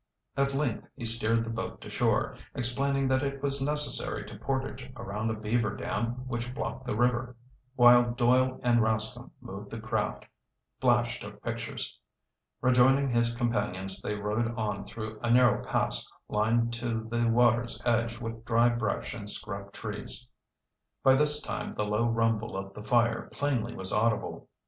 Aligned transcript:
At 0.35 0.55
length 0.55 0.87
he 0.95 1.05
steered 1.05 1.43
the 1.45 1.51
boat 1.51 1.79
to 1.81 1.89
shore, 1.91 2.35
explaining 2.55 3.07
that 3.09 3.21
it 3.21 3.43
was 3.43 3.61
necessary 3.61 4.25
to 4.25 4.35
portage 4.39 4.91
around 4.95 5.29
a 5.29 5.35
beaver 5.35 5.75
dam 5.75 6.27
which 6.27 6.55
blocked 6.55 6.85
the 6.85 6.95
river. 6.95 7.35
While 7.75 8.13
Doyle 8.15 8.59
and 8.63 8.79
Rascomb 8.81 9.29
moved 9.41 9.69
the 9.69 9.79
craft, 9.79 10.25
Flash 10.79 11.19
took 11.19 11.43
pictures. 11.43 11.99
Rejoining 12.61 13.09
his 13.09 13.35
companions, 13.35 14.01
they 14.01 14.15
rowed 14.15 14.55
on 14.57 14.85
through 14.85 15.19
a 15.21 15.29
narrow 15.29 15.63
pass 15.63 16.11
lined 16.27 16.73
to 16.79 17.07
the 17.11 17.27
water's 17.27 17.79
edge 17.85 18.17
with 18.17 18.43
dry 18.43 18.69
brush 18.69 19.13
and 19.13 19.29
scrub 19.29 19.71
trees. 19.71 20.27
By 21.03 21.13
this 21.13 21.43
time 21.43 21.75
the 21.75 21.85
low 21.85 22.07
rumble 22.07 22.57
of 22.57 22.73
the 22.73 22.81
fire 22.81 23.29
plainly 23.31 23.75
was 23.75 23.93
audible. 23.93 24.47